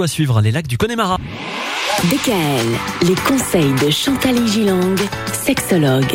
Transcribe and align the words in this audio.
Va 0.00 0.06
suivre 0.06 0.40
les 0.40 0.52
lacs 0.52 0.68
du 0.68 0.78
Connemara. 0.78 1.18
DKL, 2.04 3.08
les 3.08 3.16
conseils 3.16 3.72
de 3.84 3.90
Chantal 3.90 4.46
Gilang, 4.46 4.96
sexologue. 5.32 6.14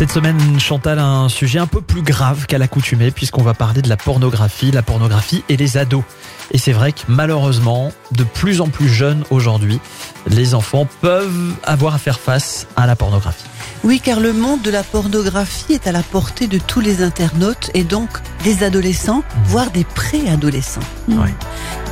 Cette 0.00 0.12
semaine, 0.12 0.58
Chantal 0.58 0.98
a 0.98 1.04
un 1.04 1.28
sujet 1.28 1.58
un 1.58 1.66
peu 1.66 1.82
plus 1.82 2.00
grave 2.00 2.46
qu'à 2.46 2.56
l'accoutumée 2.56 3.10
puisqu'on 3.10 3.42
va 3.42 3.52
parler 3.52 3.82
de 3.82 3.88
la 3.90 3.98
pornographie, 3.98 4.70
la 4.70 4.80
pornographie 4.80 5.44
et 5.50 5.58
les 5.58 5.76
ados. 5.76 6.04
Et 6.52 6.56
c'est 6.56 6.72
vrai 6.72 6.92
que 6.92 7.00
malheureusement, 7.08 7.92
de 8.12 8.24
plus 8.24 8.62
en 8.62 8.68
plus 8.68 8.88
jeunes 8.88 9.24
aujourd'hui, 9.28 9.78
les 10.26 10.54
enfants 10.54 10.88
peuvent 11.02 11.52
avoir 11.64 11.94
à 11.94 11.98
faire 11.98 12.18
face 12.18 12.66
à 12.76 12.86
la 12.86 12.96
pornographie. 12.96 13.44
Oui, 13.84 14.00
car 14.02 14.20
le 14.20 14.32
monde 14.32 14.62
de 14.62 14.70
la 14.70 14.82
pornographie 14.84 15.74
est 15.74 15.86
à 15.86 15.92
la 15.92 16.02
portée 16.02 16.46
de 16.46 16.56
tous 16.56 16.80
les 16.80 17.02
internautes 17.02 17.70
et 17.74 17.84
donc 17.84 18.08
des 18.42 18.64
adolescents, 18.64 19.22
voire 19.44 19.70
des 19.70 19.84
préadolescents. 19.84 20.80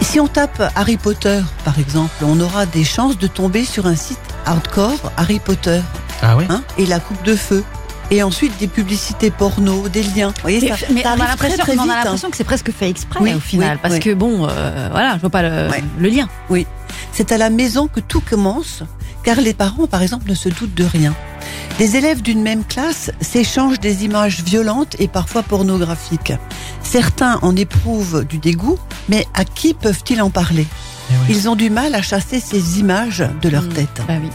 Et 0.00 0.04
si 0.04 0.18
on 0.18 0.28
tape 0.28 0.72
Harry 0.76 0.96
Potter, 0.96 1.42
par 1.62 1.78
exemple, 1.78 2.24
on 2.24 2.40
aura 2.40 2.64
des 2.64 2.84
chances 2.84 3.18
de 3.18 3.26
tomber 3.26 3.66
sur 3.66 3.84
un 3.84 3.96
site 3.96 4.18
hardcore 4.46 5.12
Harry 5.18 5.40
Potter 5.40 5.82
Ah 6.22 6.38
oui 6.38 6.46
hein, 6.48 6.62
et 6.78 6.86
la 6.86 7.00
coupe 7.00 7.22
de 7.22 7.36
feu. 7.36 7.62
Et 8.10 8.22
ensuite 8.22 8.56
des 8.58 8.68
publicités 8.68 9.30
porno, 9.30 9.88
des 9.88 10.02
liens. 10.02 10.28
Vous 10.28 10.40
voyez, 10.42 10.60
Mais, 10.62 10.68
ça, 10.68 10.86
mais 10.92 11.02
ça 11.02 11.14
on 11.16 11.20
a 11.20 11.26
l'impression 11.28 11.62
hein. 11.68 11.86
l'impression 11.86 12.30
que 12.30 12.36
c'est 12.38 12.44
presque 12.44 12.70
fait 12.72 12.88
exprès 12.88 13.20
Oui, 13.20 13.34
au 13.34 13.40
final, 13.40 13.72
oui, 13.74 13.78
parce 13.82 13.94
oui. 13.94 14.00
que 14.00 14.14
bon, 14.14 14.46
euh, 14.48 14.88
voilà, 14.90 15.14
je 15.16 15.20
vois 15.20 15.30
pas 15.30 15.42
le, 15.42 15.68
Ouais. 15.70 15.84
le 15.98 16.08
lien. 16.08 16.26
Oui, 16.48 16.66
c'est 17.12 17.32
à 17.32 17.38
la 17.38 17.50
maison 17.50 17.86
que 17.86 18.00
tout 18.00 18.22
commence, 18.22 18.82
car 19.24 19.36
les 19.42 19.52
parents, 19.52 19.86
par 19.86 20.00
exemple, 20.02 20.28
ne 20.30 20.34
se 20.34 20.48
doutent 20.48 20.74
de 20.74 20.84
rien. 20.84 21.14
Les 21.78 21.96
élèves 21.96 22.22
d'une 22.22 22.40
même 22.42 22.64
classe 22.64 23.10
s'échangent 23.20 23.78
des 23.78 24.04
images 24.04 24.42
violentes 24.42 24.96
et 24.98 25.06
parfois 25.06 25.42
pornographiques. 25.42 26.32
Certains 26.82 27.38
en 27.42 27.54
éprouvent 27.56 28.24
du 28.24 28.38
dégoût, 28.38 28.78
mais 29.10 29.26
à 29.34 29.44
qui 29.44 29.74
peuvent-ils 29.74 30.22
en 30.22 30.30
parler? 30.30 30.66
Eh 31.10 31.14
oui. 31.14 31.36
Ils 31.36 31.48
ont 31.48 31.56
du 31.56 31.68
mal 31.70 31.94
à 31.94 32.00
chasser 32.02 32.40
ces 32.40 32.80
images 32.80 33.22
de 33.42 33.48
leur 33.50 33.64
Mm. 33.64 33.68
tête. 33.74 34.02
Bah 34.08 34.14
oui. 34.20 34.30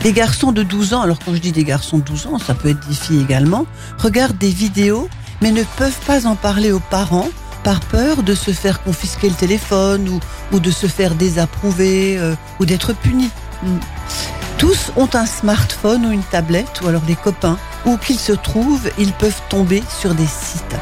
Des 0.00 0.12
garçons 0.12 0.52
de 0.52 0.62
12 0.62 0.94
ans, 0.94 1.02
alors 1.02 1.18
quand 1.24 1.34
je 1.34 1.40
dis 1.40 1.52
des 1.52 1.64
garçons 1.64 1.98
de 1.98 2.04
12 2.04 2.26
ans, 2.28 2.38
ça 2.38 2.54
peut 2.54 2.68
être 2.68 2.86
des 2.86 2.94
filles 2.94 3.20
également, 3.20 3.66
regardent 3.98 4.38
des 4.38 4.50
vidéos, 4.50 5.08
mais 5.42 5.50
ne 5.50 5.64
peuvent 5.76 6.00
pas 6.06 6.26
en 6.26 6.36
parler 6.36 6.70
aux 6.70 6.80
parents 6.80 7.28
par 7.64 7.80
peur 7.80 8.22
de 8.22 8.34
se 8.34 8.52
faire 8.52 8.82
confisquer 8.82 9.28
le 9.28 9.34
téléphone 9.34 10.20
ou, 10.52 10.60
de 10.60 10.70
se 10.70 10.86
faire 10.86 11.14
désapprouver 11.14 12.16
euh, 12.16 12.34
ou 12.60 12.64
d'être 12.64 12.92
punis. 12.94 13.30
Mm. 13.62 13.78
Tous 14.56 14.92
ont 14.96 15.08
un 15.14 15.26
smartphone 15.26 16.06
ou 16.06 16.10
une 16.10 16.22
tablette, 16.22 16.80
ou 16.82 16.88
alors 16.88 17.02
les 17.06 17.16
copains, 17.16 17.58
où 17.84 17.96
qu'ils 17.96 18.18
se 18.18 18.32
trouvent, 18.32 18.90
ils 18.98 19.12
peuvent 19.12 19.42
tomber 19.48 19.82
sur 20.00 20.14
des 20.14 20.26
sites. 20.26 20.76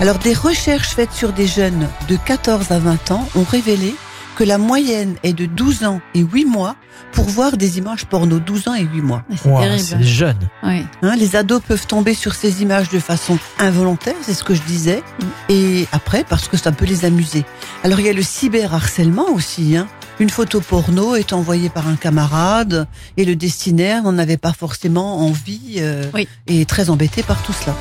Alors 0.00 0.18
des 0.18 0.34
recherches 0.34 0.94
faites 0.94 1.12
sur 1.12 1.32
des 1.32 1.46
jeunes 1.46 1.88
de 2.08 2.16
14 2.16 2.70
à 2.70 2.78
20 2.78 3.10
ans 3.12 3.28
ont 3.34 3.44
révélé 3.44 3.94
que 4.36 4.44
la 4.44 4.58
moyenne 4.58 5.16
est 5.22 5.32
de 5.32 5.46
12 5.46 5.84
ans 5.84 6.00
et 6.14 6.20
8 6.20 6.44
mois 6.44 6.76
pour 7.12 7.24
voir 7.24 7.56
des 7.56 7.78
images 7.78 8.04
porno. 8.04 8.38
12 8.38 8.68
ans 8.68 8.74
et 8.74 8.82
8 8.82 9.00
mois. 9.00 9.24
C'est 9.30 9.78
c'est 9.78 10.02
jeune. 10.02 10.38
Ouais. 10.62 10.84
Hein, 11.02 11.16
les 11.16 11.34
ados 11.36 11.62
peuvent 11.66 11.86
tomber 11.86 12.14
sur 12.14 12.34
ces 12.34 12.62
images 12.62 12.90
de 12.90 12.98
façon 12.98 13.38
involontaire, 13.58 14.14
c'est 14.20 14.34
ce 14.34 14.44
que 14.44 14.54
je 14.54 14.62
disais, 14.62 15.02
et 15.48 15.86
après 15.90 16.22
parce 16.22 16.48
que 16.48 16.56
ça 16.56 16.70
peut 16.70 16.84
les 16.84 17.04
amuser. 17.04 17.44
Alors 17.82 17.98
il 17.98 18.06
y 18.06 18.10
a 18.10 18.12
le 18.12 18.22
cyberharcèlement 18.22 19.30
aussi. 19.30 19.76
Hein. 19.76 19.88
Une 20.18 20.30
photo 20.30 20.62
porno 20.62 21.14
est 21.14 21.34
envoyée 21.34 21.68
par 21.68 21.88
un 21.88 21.96
camarade 21.96 22.86
et 23.18 23.26
le 23.26 23.36
destinaire 23.36 24.02
n'en 24.02 24.16
avait 24.16 24.38
pas 24.38 24.54
forcément 24.54 25.20
envie 25.26 25.74
euh, 25.78 26.04
Oui. 26.14 26.26
et 26.46 26.62
est 26.62 26.68
très 26.68 26.88
embêté 26.88 27.22
par 27.22 27.42
tout 27.42 27.52
cela. 27.52 27.74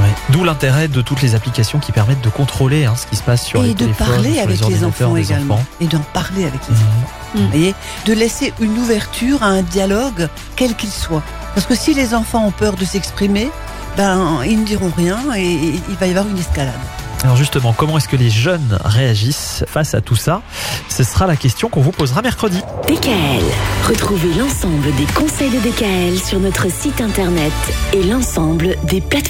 Ouais. 0.00 0.08
D'où 0.28 0.44
l'intérêt 0.44 0.86
de 0.86 1.00
toutes 1.02 1.20
les 1.20 1.34
applications 1.34 1.80
qui 1.80 1.90
permettent 1.90 2.20
de 2.22 2.28
contrôler 2.30 2.84
hein, 2.84 2.94
ce 2.96 3.06
qui 3.08 3.16
se 3.16 3.24
passe 3.24 3.44
sur 3.44 3.60
les 3.62 3.70
et 3.70 3.74
de 3.74 3.78
téléphones, 3.78 4.06
parler 4.06 4.34
sur 4.34 4.42
avec 4.44 4.60
les, 4.68 4.84
enfants 4.84 5.16
également. 5.16 5.54
enfants. 5.54 5.64
Et 5.80 5.86
d'en 5.88 5.98
parler 6.14 6.44
avec 6.44 6.60
les 6.68 6.74
Mhm. 6.74 6.80
enfants. 6.80 7.10
Vous 7.34 7.48
voyez 7.48 7.74
de 8.06 8.12
laisser 8.12 8.52
une 8.60 8.78
ouverture 8.78 9.42
à 9.42 9.46
un 9.46 9.62
dialogue, 9.62 10.28
quel 10.54 10.76
qu'il 10.76 10.90
soit. 10.90 11.22
Parce 11.56 11.66
que 11.66 11.74
si 11.74 11.92
les 11.94 12.14
enfants 12.14 12.46
ont 12.46 12.50
peur 12.52 12.74
de 12.76 12.84
s'exprimer, 12.84 13.50
ben 13.96 14.42
ils 14.46 14.60
ne 14.60 14.64
diront 14.64 14.92
rien 14.96 15.18
et 15.36 15.54
il 15.88 15.94
va 15.98 16.06
y 16.06 16.10
avoir 16.10 16.28
une 16.28 16.38
escalade. 16.38 16.74
Alors 17.22 17.36
justement, 17.36 17.74
comment 17.74 17.98
est-ce 17.98 18.08
que 18.08 18.16
les 18.16 18.30
jeunes 18.30 18.78
réagissent 18.82 19.64
face 19.66 19.94
à 19.94 20.00
tout 20.00 20.16
ça? 20.16 20.40
Ce 20.88 21.04
sera 21.04 21.26
la 21.26 21.36
question 21.36 21.68
qu'on 21.68 21.82
vous 21.82 21.92
posera 21.92 22.22
mercredi. 22.22 22.60
DKL, 22.88 23.44
retrouvez 23.86 24.32
l'ensemble 24.34 24.94
des 24.96 25.04
conseils 25.14 25.50
de 25.50 25.58
DKL 25.58 26.18
sur 26.18 26.40
notre 26.40 26.70
site 26.70 27.00
internet 27.00 27.52
et 27.92 28.02
l'ensemble 28.02 28.76
des 28.84 29.02
plateformes. 29.02 29.20